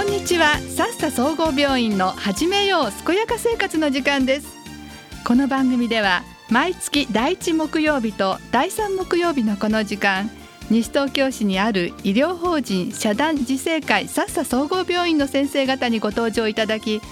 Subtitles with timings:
[0.00, 0.56] こんにちは。
[0.56, 4.48] さっさ総合病院の始めよう健やか生活の時間です。
[5.26, 10.30] この番組では毎月第一木曜日と第三木曜日のこの時間
[10.70, 17.02] 西東京市にある医療法人社団自生会さっさ総合病院の先生方にご登場いただき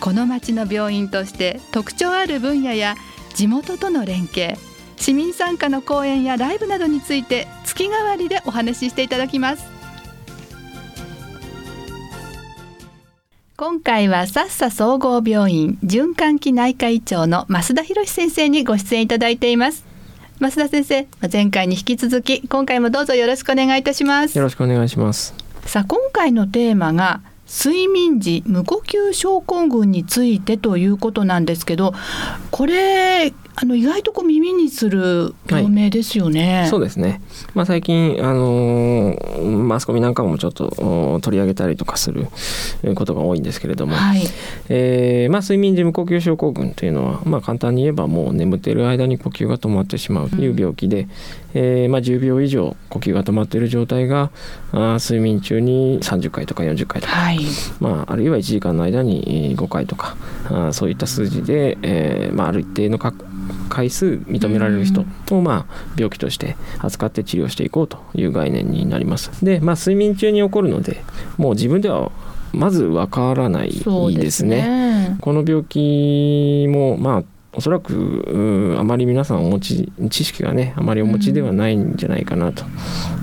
[0.00, 2.94] この町の病院として特徴ある分野や
[3.34, 4.56] 地元との連携
[4.96, 9.77] 市民参加の講演やライブなどについて月替わりでお話ししていただきます。
[13.60, 19.84] 今回はさっさ総合病院循環器内科医長の増田博先生にご出演いただいています。
[20.38, 24.38] 増田先生前回に引き続き今回もどうぞよろしくお願いいたします。
[24.38, 25.34] よろしくお願いします。
[25.66, 31.94] さあ今回のテーマが睡眠時無呼吸症候群についてということなんですけど
[32.52, 36.60] これあの意外とこう耳にする病名ですよね。
[36.60, 37.20] はい、そうですね。
[37.54, 42.28] まあ最近あのー、マスコミなんかもちょっと取り上げたりとかする
[42.94, 44.22] ことが多いんですけれども、はい、
[44.68, 51.08] えー、まあ睡眠時無呼吸症候群というのはまあ簡単に言えばもう眠っている間に呼吸が止まってしまうという病気で、うん、
[51.60, 54.30] えー、まあ10秒以上呼吸が止まっている状態が
[54.70, 57.40] あ睡眠中に30回とか40回とか、はい、
[57.80, 60.16] まああるいは1時間の間に5回とか
[60.48, 63.00] あそういった数字で、えー、まあある一定の
[63.68, 69.44] 回数認められる人をまあ病気として扱って治療していこうという概念になります。
[69.44, 71.02] で、まあ、睡眠中に起こるので
[71.38, 72.12] もう自分では
[72.52, 74.30] まずわからないですね。
[74.30, 77.24] すねこの病気もまあ
[77.58, 82.64] おそらくあまり皆さんお持ち知識がねあまりお持ちではないんじゃないかなと、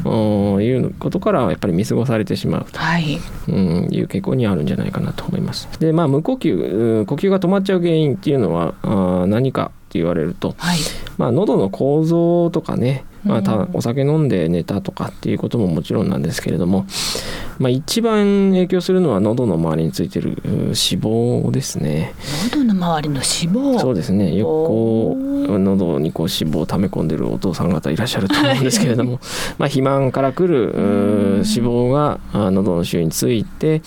[0.03, 5.69] うん、いうことからやっぱり見過ごされてしまうと、はい、うん、いう傾向にあるんじゃないかなと思います。
[5.79, 10.79] でまあ無呼吸呼吸が止まっちゃう原因っていうのはあ何かって言われると、はい、
[11.17, 16.85] まあ喉の構造とかねまあ、お酒飲んで寝たとかっていうことももちろんなんですけれども、
[17.59, 22.13] まあ、一番影響するのは喉の周りについてる脂肪ですね。
[22.51, 23.23] 喉の周りの脂
[23.75, 23.79] 肪？
[23.79, 24.35] そうですね。
[24.35, 29.19] よくこう喉にこう脂肪を溜め込んでるお父さん方いらっしゃると思うんですけれども
[29.57, 33.81] まあ肥満からくる脂肪が喉の周囲について、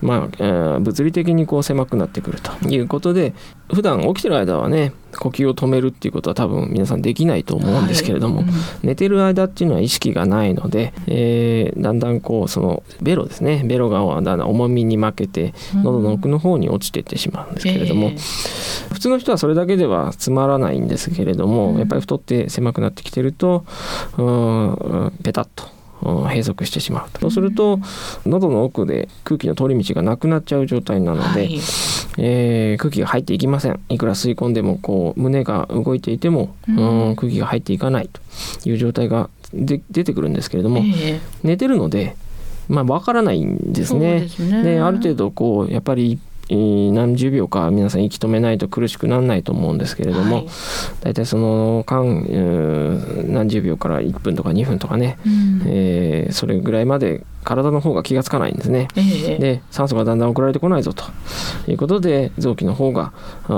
[0.00, 3.34] まあ、物理的にこう狭くなってくるということで
[3.72, 8.44] 普段起きてる間はね呼吸を止めるっていうことは多分皆さんできないと思うんですけれども、はい。
[8.46, 12.82] うん、寝てる間っていうのは意識がないので、えー、だんだんこうその
[13.12, 13.62] ベロですね。
[13.64, 18.16] ベロがだんだん重みに負けて喉の奥の方に落ちていってしまうんですけれども、うんえ。
[18.16, 23.66] ー、普通の人はそれだけではつまらないんですけれども、うん、やっぱり太って狭くなってきてると
[24.16, 25.64] うんペタッと
[26.02, 27.78] 閉塞してしまうそうすると
[28.26, 31.60] 喉の奥で空気の通り道がなくなっちゃう状態なので、はい、
[32.18, 33.78] えー、空気が入っていきません。
[33.88, 38.20] いくら吸い込んでもこう胸が動いていても、うん、空気が入っていかないと
[38.68, 42.16] いう状態がで出てくるんですけれども、えー、寝てるので
[42.72, 44.28] まあ、分からないんですね。
[44.38, 46.18] で、ね、ある程度こうやっぱり
[46.48, 50.46] 何十秒か皆さん息止めないと苦しくならないと思うんですけれども、はい、
[51.00, 52.02] 大体その間
[53.28, 61.04] 何十秒から1分とか2分とかね、うん、えー、それぐらいまで体の方が気が付かないんですね、えー、で酸素がだんだん送られてこないぞと。
[61.68, 63.12] いうことで臓器の方が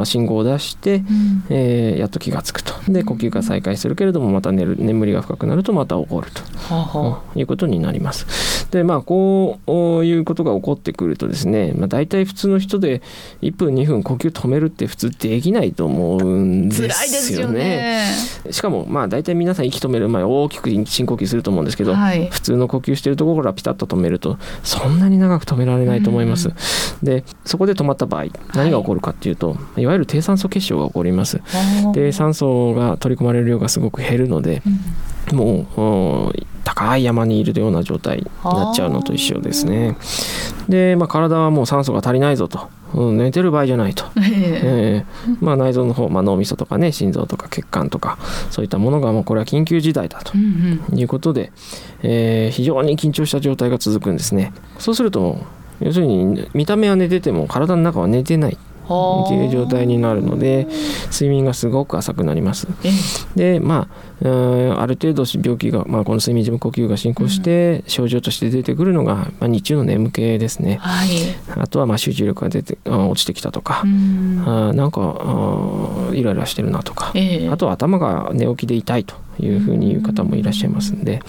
[0.05, 2.75] 信号を出して、うん、えー、やっと気が付くと。
[2.93, 6.43] で呼吸が再開するけれどもまた寝る眠りが深くなるとまた起こると、
[7.35, 9.71] うん、いうことになりますでまあこう
[10.05, 13.03] いうことが起こってくるとですね、まあ、大体普通の人で
[13.41, 17.53] 1分2分呼吸止めるって普通できないと思うんですよね。
[17.53, 18.15] よね
[18.51, 26.53] しかもまあ大体皆さん息止める前大きく深呼吸すると思うんですけど、はい、普通の呼吸してるところからピタッと止めるとそんなに長く止められないと思います。
[27.01, 28.25] でそこで止まった場合
[28.55, 31.41] 何が起こるかっていうと、はい、いわゆる低酸素血症が起こります。
[31.93, 34.63] で酸素が取り込まれる量がすごく減るので、
[35.31, 39.97] うん、もう高い山にいるような状態になっちゃうのと一緒ですね。
[40.69, 42.69] で、まあ、体はもう酸素が足りないぞと。
[42.95, 48.19] うん、寝てる場合じゃないと、えー、まあ、内臓の方、まあ、脳みそとかね心臓とか血管とか
[48.53, 51.51] そういったものがもうこれは緊急事態だということで、
[52.05, 54.53] えー、非常に緊張した状態が続くんですね。
[54.79, 55.39] そうすると
[55.81, 60.67] 要するに見た目は寝てても体の中は寝てないっていう状態になるので
[61.13, 62.67] 睡眠がすごく浅くなります。
[63.35, 71.09] でまあある程度病気が、まあ、この睡眠時無呼吸が進行して、症状として出てくるのが、まあ、日中の眠気ですね、はい、
[71.57, 81.21] あとはまあ集中力が出て落ちてきたとか、あなんかあイライラしてるなとか、えー、あとは頭が寝起きで痛いというふうに言う方もいらっしゃいますんで、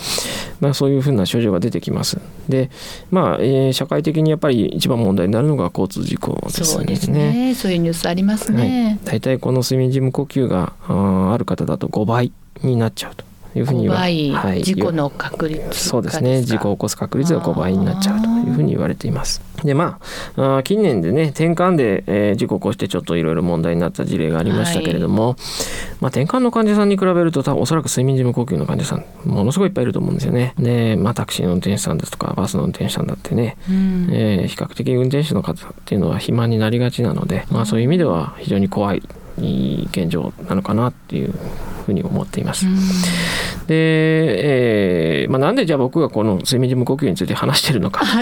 [0.60, 2.20] まあ、そういうふうな症状が出てきます。
[2.48, 2.70] で、
[3.12, 6.66] まあえー、社会的にやっぱり一番問題になるのが交通事故ですね。
[6.66, 9.00] そうですねそういうニュースありますね。
[9.04, 12.32] はい、大体この睡眠時無呼吸がある方だと5倍
[12.62, 13.26] になっちゃうと。
[13.58, 19.42] いうふうには、はい、事故の確率、そうですね事故を起こす確率が5倍になっちゃうというふうに言われています。
[19.64, 20.00] でま
[20.38, 25.36] ああ近年でね転換で、えー、事故を起こしてちょっといろいろ問題になった事例がありましたけれども、はい、
[26.02, 30.54] まあ、転換の患者さんに比べるとおそらく睡眠時無呼吸の患者さんものすごいいっぱいいると思うんですよね。
[30.60, 39.04] で、まあ、タクシーの運転手さんですとかバスの運転手さんだってね、うん、えー、比較的運転手の方っていうのは肥満になりがちなので、まあ、そういう意味では非常に怖い
[39.38, 41.34] 現状なのかなっていう
[41.86, 42.66] ふうに思っています。
[43.68, 48.22] で、えーまあ、なんでじゃあ僕がこの睡眠時無呼吸について話してるのかと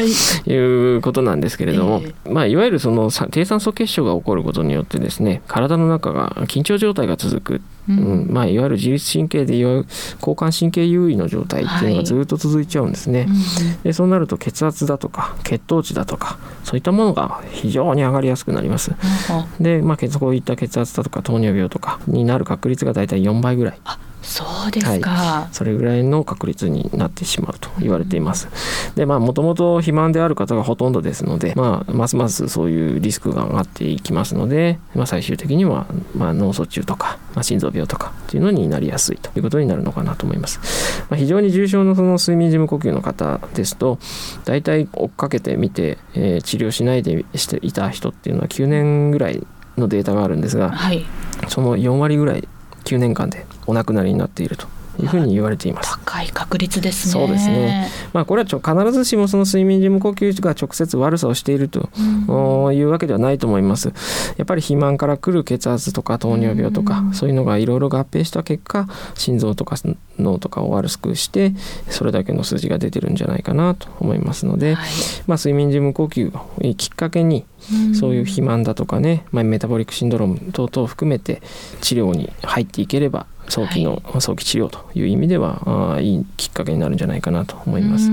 [0.51, 0.95] い。
[0.97, 7.61] うことなんですけれども、はいまあ、いわゆるその低酸素血症が起こることによってですね体の中が緊張状態が続く。
[7.89, 9.85] うん、まあ、いわゆる自律神経でいわゆる
[10.19, 23.79] 交感神経優位の状態っていうのがずっと続いちゃうんですね、はい、でそうなると血圧だとか血糖値だとかそういったものが非常に上がりやすくなります、うん、で、まあ、こういった血圧だとか糖尿病とかになる確率がだいたい4倍ぐらい
[24.23, 28.47] そうですか、はい、それぐらいの確率になってしまうと言われています。
[28.95, 35.85] でまあもともと肥満である方がほとんどですので、まあ、ますますそういうリスクが上がっていきますので、まあ、最終的には、
[36.15, 41.03] まあ、脳卒中とか、まあ、心臓病とかっていうのになりやすいということになるのかなと思います。
[41.09, 43.99] まあ、非常に重症のその睡眠時無呼吸の方ですと
[44.45, 49.45] 大体追っかけてみて、えー、治療しないでしていた人っていうのは9年ぐらい
[49.77, 51.05] のデータがあるんですが、はい、
[51.47, 52.47] その4割ぐらい
[52.83, 54.68] 9年間でお亡くなりになっていると
[55.00, 55.97] いうふうに言われています。
[56.06, 57.12] 高い確率ですね。
[57.12, 57.89] そうですね。
[58.13, 61.89] まあこれはちょ必ずしもその睡眠時無呼吸が直接悪さをしていると、
[62.27, 63.94] うん、いうわけではないと思います。
[64.38, 69.75] やっぱり肥満から来る血圧とか糖尿病とか、うん、そういうのがいろいろ合併した結果心臓とか
[70.19, 71.53] 脳とかを悪くして
[71.89, 74.89] それだけの数字が出てるんじゃないかなと思いますので、はい、
[75.25, 77.45] まあ、睡眠時無呼吸をきっかけに
[77.94, 81.42] そういう肥満だとかね、まあ、メタボリックシンドローム等々を含めて
[81.81, 88.10] 治療に入っていければ早期の、はい、早期治療という意味ではあいいきっかけになるんじゃないかなと思います。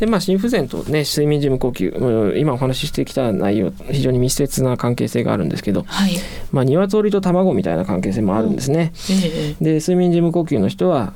[0.00, 6.12] でまあ心不全とね睡眠時無呼吸今お話ししてきた内容非常に密接な関係性があるんですけど、はい、
[6.50, 8.92] まあ鶏と卵みたいな関係性もあるんですね。
[8.94, 11.12] えー、で睡眠時無呼吸の人は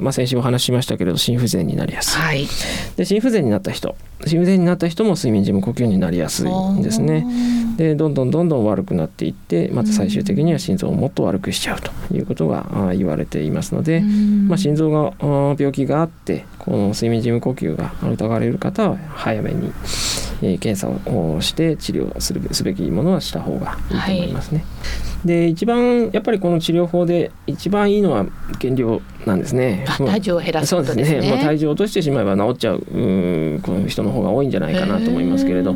[0.00, 2.20] まあ、先週お話ししましたけれど心不全になりやすい。
[2.20, 2.46] はい、
[2.96, 7.26] で心不全になった人心不全になった人も睡眠時無呼吸になりやすいんですね。
[7.76, 15.12] でどんどんどんどん悪くなっていってまた最終的には心臓をもっと悪くしちゃうということが言われていますので、まあ、心臓が
[15.58, 19.72] 病気があってこの睡眠時無呼吸が疑われる方は早めに、
[20.42, 24.58] え検査をして治療するすべきものはした方がいいと思いますね。
[24.58, 24.64] は
[25.12, 28.26] いで一番やっぱりこの治療法で一番いいのは
[28.58, 29.84] 減量なんですね。
[29.98, 31.20] 体重を減らすことですね。
[31.20, 35.74] ねもう体重を落としてしまえば治っちゃううこの人の方が多いんじゃないかなと思いますけれど。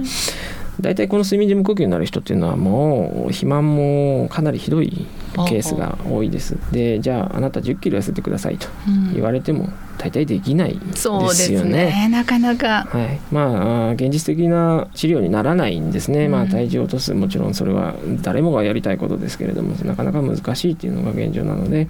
[0.81, 5.07] 大体この睡眠時無呼吸になる人っていうのはもう肥満もかなりひどい
[5.49, 6.57] ケースが多いです。
[6.73, 8.69] でじゃああなた1 0キロ痩せてくださいと
[9.15, 9.69] 言われても
[9.99, 11.21] 大体できないですよね。
[11.21, 16.29] そうですねなかなか、はい、まあ現実的な治療にならないんですね。
[16.29, 21.89] まあ、体重を落とすもちろんそれは誰もがやりたいことですけれどもなかなか難しいっていうのが現状なので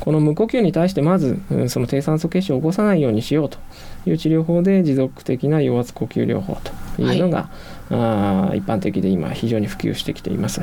[0.00, 3.58] この無呼吸に対してまずその低酸素血症を起こさないようにしようと
[4.06, 6.58] いう治療法で持続的な陽圧呼吸療法
[6.96, 10.60] というのが、はいあ一般的で今非常に普及してきています。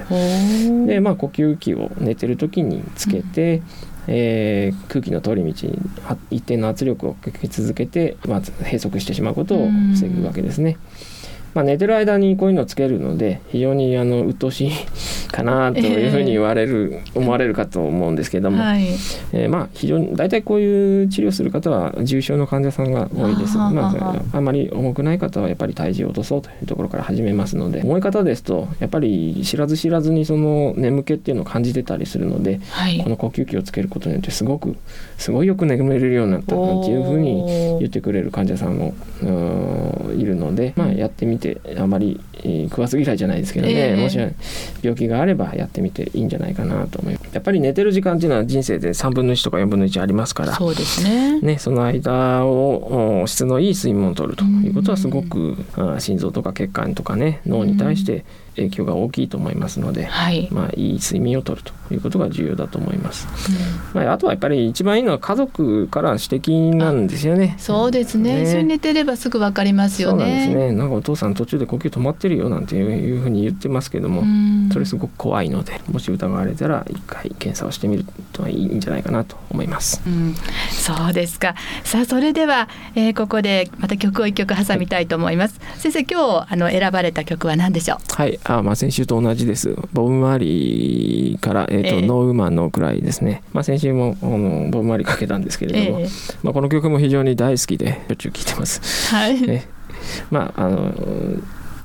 [0.87, 3.63] でまあ呼吸器を寝てる時につけて、うん、
[4.07, 5.79] えー、空気の通り道に
[6.31, 10.77] 一定の圧力をかけ続けて、まず閉塞してしまうことを防ぐわけですね。
[11.53, 14.71] まあ、寝てる間にこういうのをつけるので非常にあの鬱陶しい
[15.31, 18.87] かなというふうに言われる、えー、思われるかと思うんですけども、はい、
[19.31, 23.57] えー、まあ非常に大体こういう治療する方は重症の患者さんが多いです。
[23.57, 23.71] ま
[24.33, 34.75] あ、あまり重くない方はやっぱり体重を落とそうというところから始めますので重い方ですとやっぱり知らず知らずにその眠気っていうのを感じてたりするので、はい、この呼吸器をつけることによってすごく
[35.17, 38.93] すごいよく眠れるようになったというふうに言ってくれる患者さんも
[40.17, 44.17] いるので、まあ、やってみてあまり、えー、食わず嫌いじゃないですけどね、えー、もし
[44.81, 47.33] 病気があればやってみていいんじゃないかなと思います。
[47.33, 50.55] やっぱり寝てる時間っていうのは人生で3分の1とか4分の1ありますから。
[50.55, 51.39] そうですね。
[51.41, 55.57] ねその間を質のいい睡眠をとるということはすごく、
[55.99, 58.25] 心臓とか血管とかね脳に対して
[58.59, 63.27] 影響が大きいと思いますので、はい、まあ、いい睡眠をとるということが重要だと思います、
[63.93, 67.55] うん、まあ、あとはやっぱり一番いいのは家族から指摘なんですよね。
[67.57, 70.23] そうですね、ね、一緒に寝てればすぐ分かりますよね。
[70.23, 70.71] そうなんですね。
[70.73, 74.23] なんかお父さん途中で呼吸止まってるよなんていうふうに言ってますけども、
[74.71, 80.35] それすごく怖いのでもし疑われたら一回検査をしてみるといいんじゃないかなと思います、うん、
[80.71, 81.55] そうですか。
[81.83, 87.97] さあそれでは、えー、ここでまた曲を一曲挟みたいと思います、はい、先生今日あの選ばれた曲は何でしょう？
[88.13, 88.39] はい。
[88.43, 89.75] あまあ先週と同じです。
[89.93, 99.13] ボブ・マーリーから、えーと、えー、ノーウーマンのくらいですね、まあ、先週もあのボブ・マーリーかけたんですけれども、えー、まあ、この曲も非常に大好きでしょっちゅう聴いてます。
[99.13, 99.67] はい、
[100.31, 100.93] まああの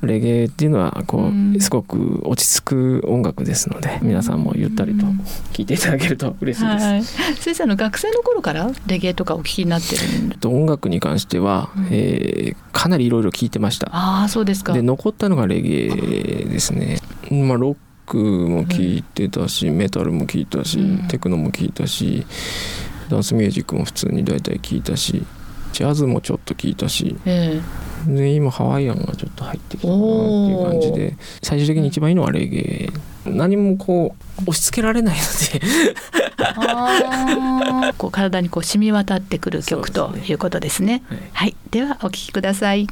[0.01, 1.59] レゲエっていうのはこう、うん。
[1.59, 5.17] すごく落ち着く音楽ですので皆さんもゆったりとうん。
[5.17, 5.25] 聴
[5.59, 6.85] いていただけると嬉しいです。
[6.85, 7.03] はい、
[7.35, 11.87] 先生の学生の頃からレゲエとかお聞きになってる音楽に関しては、うん。
[11.91, 13.87] えーかなりいろいろ聴いてました。
[13.91, 14.73] ああそうですか。
[14.73, 15.89] で残ったのがレゲエ
[16.45, 16.99] ですね。
[17.31, 21.07] まあロックも聴いてたし、メタルも聴いたし、うん。
[21.07, 22.27] テクノも聴いたし
[23.09, 25.25] ダンスミュージックも普通に大体聴いたし
[25.73, 27.61] ジャズもちょっと聴いたしえ
[28.07, 32.89] で今ハワイアンがちょっと入ってきたかなっていう感じで最終的に一番いいのはレゲエ。
[33.29, 35.65] 何もこう押し付けられないので。
[37.97, 40.31] こう体にこう染み渡ってくる曲とそうですね。
[40.31, 41.03] いうことですね。
[41.09, 41.19] はい。
[41.33, 42.87] はい、ではお聞きください。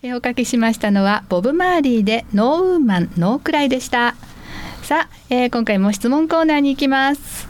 [0.00, 4.14] えおかけしましたのはボブ・マーリーでノーウーマンノークライでした。
[4.82, 7.48] さあ、えー今回も質問コーナーに行きます。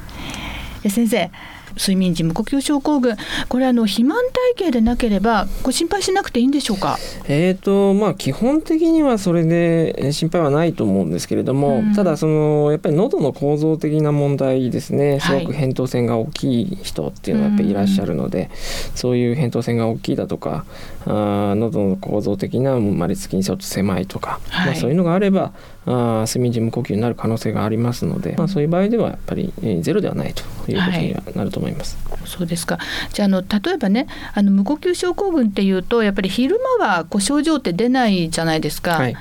[0.82, 1.30] え先生、
[1.76, 3.16] 睡眠時無呼吸症候群、
[3.48, 4.18] これあの肥満
[4.56, 6.98] 体型でなければご心配しなくていいんでしょうか？
[7.28, 11.94] えーとまあ基本的にはそれでえー心配はないと思うんですけれども、うん。
[11.94, 15.20] ただそのやっぱり喉の構造的な問題ですね。
[15.20, 15.44] すはい。
[15.44, 18.50] ごく扁桃腺が大きい人っていうのはやっぱりいらっしゃるので、
[18.94, 20.64] そういう扁桃腺が大きいだとか
[21.06, 24.66] あー喉の構造的な生まれつきにちょっと狭いとか、はい。
[24.66, 25.52] まあ、そういうのがあれば
[25.90, 31.96] あー睡眠時無呼吸になる可能性がありますので、まあ、そういう場合ではやっぱり、えーゼロではないということにはなると思います。
[32.26, 32.78] そうですか。
[33.12, 38.92] じゃああの例えばね、あの無呼吸症候群っていうとやっぱり昼間はこう症状って出ないじゃないですか。
[38.92, 39.16] はい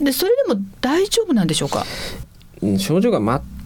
[0.00, 1.84] でそれでも大丈夫なんでしょうか？
[2.62, 3.18] うん症状が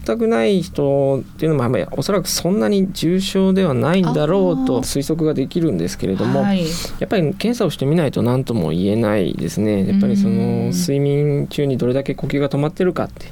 [0.07, 6.63] 全くない人っていうのもまりおそらくそんなに重症ではないんだろうと推測ができるんですけれども、はい。
[6.99, 13.27] やっぱり検査をしてみないと何とも言えないですねやっぱりそうんの睡眠中にどれだけ呼吸が止まってるかって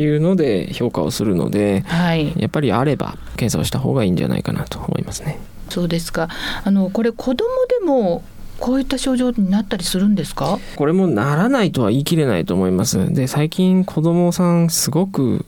[0.00, 2.32] いうので評価をするのではい。
[2.38, 5.38] やっぱりあれば検査をした方がいいんじゃないかなと思いますね。
[5.68, 6.28] そうですか。
[6.64, 7.36] あのこれ子供
[7.80, 8.22] でも
[8.60, 10.58] こういった症状になったりするんですか？
[10.76, 13.12] これもならないとは言い切れないと思います。
[13.12, 15.44] で最近子供さんすごくう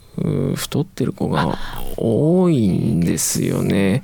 [0.57, 1.57] 太ってる子が
[1.97, 4.03] 多いんですよね。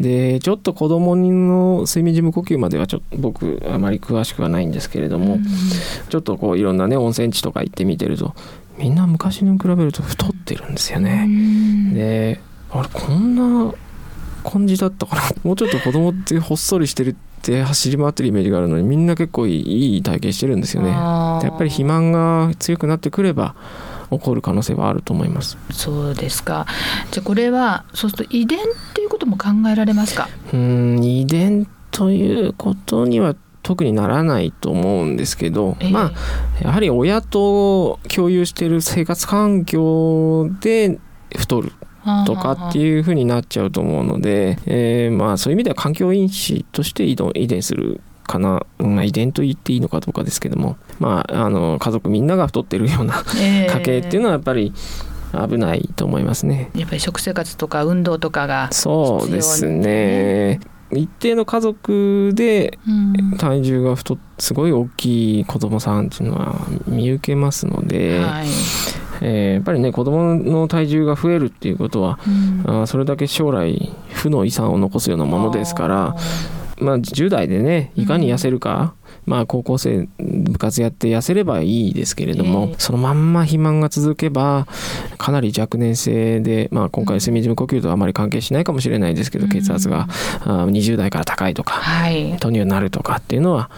[0.00, 5.44] でちょっと子供の睡眠時無呼吸まではちょっと僕あまり詳しくはないんですけれども、うん
[6.08, 8.34] ちょっとこういろんなね温泉地とか行ってみてると
[8.78, 11.26] みんな昔に比べると太ってるんですようね。
[11.26, 12.40] んで
[12.70, 13.34] あれこん
[13.66, 13.72] な
[14.44, 15.22] 感じだったかな？
[15.42, 20.90] もうちょっと子供ってほっそりしてるって走り回ってるイメージがあるのにみんな結構いい体型してるんですよね。
[20.90, 23.54] やっぱり肥満が強くなってくれば
[24.18, 25.58] 起こる可能性はあると思います。
[25.70, 26.66] そうですか。
[27.10, 28.62] じゃあこれはそうすると遺伝っ
[28.94, 30.28] ていうことも考えられますか？
[30.52, 36.12] うーん遺伝ということには特にならないと思うんですけど、ええまあ
[36.62, 40.98] やはり親と共有している生活環境で
[41.36, 41.72] 太る
[42.26, 42.82] とかってう。
[42.82, 54.72] いうふうになっちゃうと思うので、えーまあそういう意味では環境因子として遺伝遺伝するかな、まあ、遺伝と言っていいのかどうかですけども、まあ、あの家族みんなが太ってるようなええ家系っていうのはやっぱり
[55.48, 56.70] 危ないと思いますね。
[56.74, 58.68] やっぱり食生活とか運動とかが。
[58.72, 60.60] そうですね。
[60.92, 68.46] 一定の家族でうん体重が太っすごい大きい子供さんっていうのは見受けますので、はい。
[69.20, 76.16] えーやっぱりね子供の体重が増えるっていうことはうんあーそれだけ将来負の遺産を残すようなものですから、
[76.78, 78.94] まあ、10代でねいかに痩せるか、
[79.26, 84.66] まあ、高校生部活やって痩せればいいですけれども、ええそのまんま肥満が続けば
[85.18, 90.08] かなり若年性で、まあ、今回睡眠時無呼吸とはあまり関係しないかもしれないですけど、うん血圧が
[90.40, 91.74] あー20代から高いとか。
[91.74, 92.36] はい。
[92.40, 93.70] 糖尿になるとかっていうのは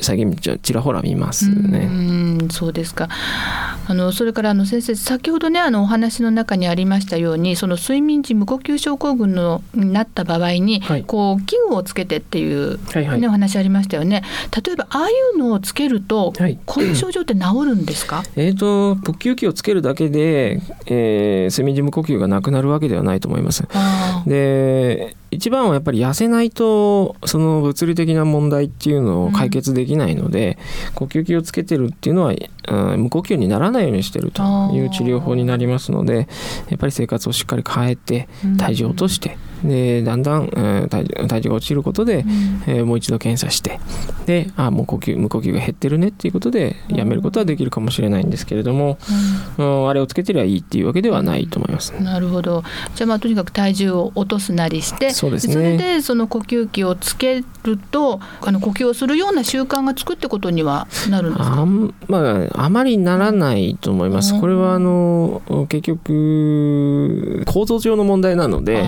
[0.00, 1.86] 最近ちらほら見ますうね。
[1.86, 3.08] んそうですか。
[3.84, 14.22] あのそれからあの先生先ほどねあのお話の中にありましたようにその睡眠時無呼吸症候群のになった場合に、はいこう器具をつけてっていう、はいはいねお話ありましたよね。
[14.64, 18.22] 例えばああいうのをつけると、はいこういう症状って治るんですか？
[18.36, 23.64] えー、と呼吸器をつけるだけで、えー睡眠時無呼吸がなくなるわけではないと思います。
[24.26, 30.58] で一番はやっぱり痩せないとその物理的な問題っていうのを解決できないので、
[30.94, 36.28] 呼吸器をつけてるっていうのは、うん無呼吸にならないようにしてるという治療法になりますので
[36.68, 43.78] やっぱり生活をしっかり変えて体重を落として、でだんだん、うん体重体重が落ちることで、うんえーもう一度検査して
[44.26, 48.98] であもう呼吸無呼吸が減ってるねっていうことでやめることはできるかもしれないんですけれども、
[49.58, 51.92] うんあれをつけてりゃいいっていうわけではないと思います。
[51.96, 52.64] うんなるほど。
[52.94, 61.56] じゃあまあとにかく体重を落とすなりして、そうですねれでその呼吸器をつけるとあの呼吸をするような習慣がつくってことにはなるんですか？
[61.60, 64.38] あんまあ、あまりならないと思います。
[64.40, 68.86] これはあの結局構造上の問題なので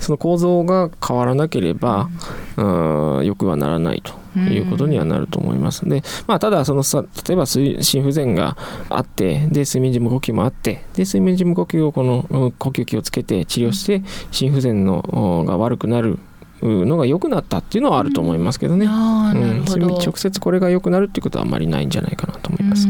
[0.00, 2.08] その構造が変わらなければ、
[2.56, 3.24] うん。
[3.24, 8.56] よくはならないということにはなると思いますで、まあ、ただそのさ例えば心不全が
[8.88, 12.24] あってで睡眠時無呼吸もあってで睡眠時無呼吸をこの
[12.58, 16.18] 呼吸器をつけて治療して心不全のが悪くなる
[16.62, 18.84] のが良くなったっていうのはあると思いますけどね。
[18.84, 22.86] うん、直接これが良くなるっていうことはあんまりないんじゃないかなと思います。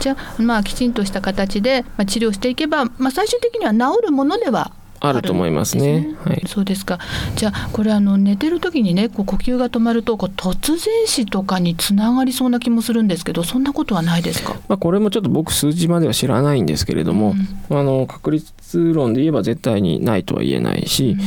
[0.00, 6.00] じゃあまあきちんとした形で、まあ、治療していけば、まあ、最終的には治るものではあると思いますね。
[6.00, 6.98] ねはい、そうですか。
[7.36, 14.54] じゃあこれあの寝てる時にねこう呼吸が止まるとこう突然死とかにつながりそうな気もするんですけどそんなことはないですか？
[14.68, 17.34] まあこれもちょっと僕数字までは知らないんですけれども、
[17.70, 21.10] うん、あの確率論で言えば絶対にないとは言えないし。
[21.10, 21.18] うん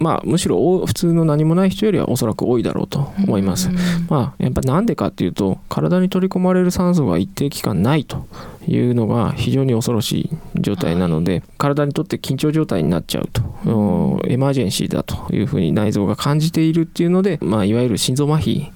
[0.00, 3.68] まあ、むしろ普通の何もない人よりはおそらく多いだろうと思います。
[4.08, 8.26] まあ、やっぱなんでかっていうと体に取り込まれる酸素が一定期間ないと
[8.66, 13.42] いうのが非常に恐ろしい状態なので、はい、体にとって緊張状態になっちゃうと、
[14.26, 18.70] エマージェンシーだというふうに内臓が感じているっていうので、まあ、いわゆる心臓麻痺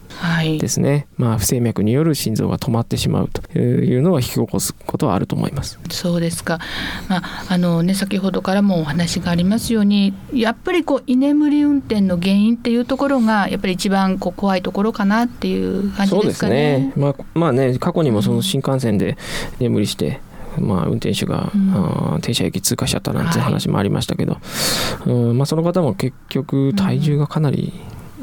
[0.60, 5.78] ですね、はい、まあ、不整脈による心臓が止まってしまうというのは引き起こすことはあると思います。
[5.90, 6.60] そうですか、
[7.08, 16.92] まああのね、先ほどからもお話がありますようにやっぱりこう居眠り運転の原因っていうところがやっぱり一番こう怖いところかなっていう感じですかね。
[16.92, 19.16] そうですね、まあ、まあね過去にもその新幹線で
[19.58, 20.20] 眠りして、
[20.60, 24.40] まあ、運転手が、うん、停車駅通過しちゃったなんて話もありましたけど、は
[25.06, 27.72] い、うんまあ、その方も結局体重がかなり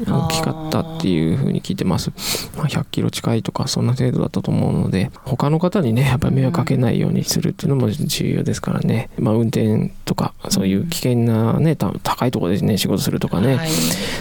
[0.06, 2.10] 大きかったっていうふうに聞いてます、
[2.56, 13.68] まあ、100キロ近いとかそんな程度だったと思うので他の方にねやっぱり迷惑かけないようにするっていうのも重要ですからね、まあ、運転とかそういう危険なね高いところでね仕事するとかね、はい、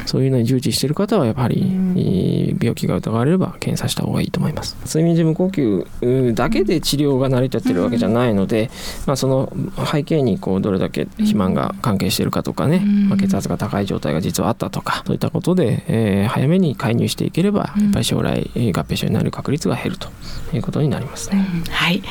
[0.05, 4.77] そういうのに従事してる方はやっぱり病気が疑われれば検査した方がいいと思います。
[4.85, 8.69] 睡眠時無呼吸だけで治療が成り立ってるわけじゃないので、
[9.05, 9.51] まあ、その
[9.91, 20.09] 背景にこうどれだけ肥満が関係しているかとかね、まあ、血圧が高い状態が実はあったとかそういったことでえー、早めに介入していければ、やっぱり将来合併症になる確率が減ると
[20.53, 21.29] いうことになります。
[21.31, 21.45] ね。
[21.53, 22.01] うん、はい。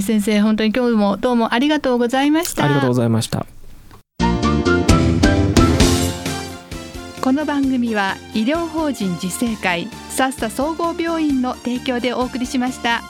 [0.00, 2.64] 先生本当に今日もどうもありがとうございました。
[2.64, 3.46] ありがとうございました。
[7.26, 13.02] この番組は医療法人自生会さっさ総合病院の提供でお送りしました。